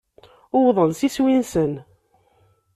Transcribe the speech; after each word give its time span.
Uwḍen 0.57 0.91
s 0.99 0.99
iswi-nsen. 1.07 1.73